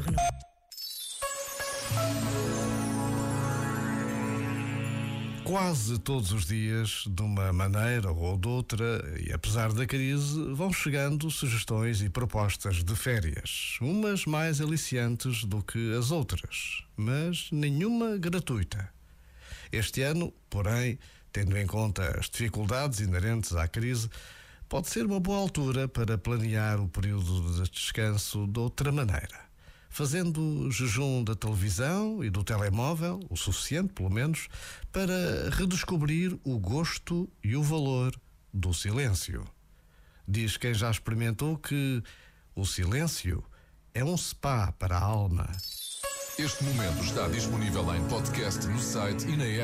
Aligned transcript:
Renault. 0.00 0.34
Quase 5.44 5.98
todos 5.98 6.32
os 6.32 6.46
dias, 6.46 7.04
de 7.06 7.22
uma 7.22 7.52
maneira 7.52 8.10
ou 8.10 8.36
de 8.36 8.48
outra, 8.48 9.04
e 9.20 9.30
apesar 9.30 9.72
da 9.72 9.86
crise, 9.86 10.42
vão 10.54 10.72
chegando 10.72 11.30
sugestões 11.30 12.00
e 12.00 12.08
propostas 12.08 12.82
de 12.82 12.96
férias, 12.96 13.76
umas 13.80 14.24
mais 14.24 14.60
aliciantes 14.60 15.44
do 15.44 15.62
que 15.62 15.94
as 15.94 16.10
outras, 16.10 16.82
mas 16.96 17.48
nenhuma 17.52 18.16
gratuita. 18.16 18.88
Este 19.70 20.00
ano, 20.00 20.32
porém, 20.48 20.98
tendo 21.30 21.56
em 21.58 21.66
conta 21.66 22.18
as 22.18 22.30
dificuldades 22.30 23.00
inerentes 23.00 23.54
à 23.54 23.68
crise, 23.68 24.08
pode 24.68 24.88
ser 24.88 25.04
uma 25.04 25.20
boa 25.20 25.38
altura 25.38 25.86
para 25.86 26.16
planear 26.16 26.80
o 26.80 26.88
período 26.88 27.62
de 27.62 27.70
descanso 27.70 28.46
de 28.46 28.58
outra 28.58 28.90
maneira 28.90 29.44
fazendo 29.94 30.68
jejum 30.72 31.22
da 31.22 31.36
televisão 31.36 32.24
e 32.24 32.28
do 32.28 32.42
telemóvel, 32.42 33.20
o 33.30 33.36
suficiente 33.36 33.92
pelo 33.92 34.10
menos, 34.10 34.48
para 34.90 35.48
redescobrir 35.50 36.36
o 36.42 36.58
gosto 36.58 37.30
e 37.44 37.54
o 37.54 37.62
valor 37.62 38.12
do 38.52 38.74
silêncio. 38.74 39.44
Diz 40.26 40.56
quem 40.56 40.74
já 40.74 40.90
experimentou 40.90 41.56
que 41.56 42.02
o 42.56 42.66
silêncio 42.66 43.44
é 43.94 44.04
um 44.04 44.16
spa 44.16 44.72
para 44.72 44.98
a 44.98 45.00
alma. 45.00 45.48
Este 46.40 46.64
momento 46.64 47.04
está 47.04 47.28
disponível 47.28 47.94
em 47.94 48.04
podcast 48.08 48.66
no 48.66 48.80
site 48.80 49.28
e 49.28 49.36
na 49.36 49.44
app. 49.44 49.62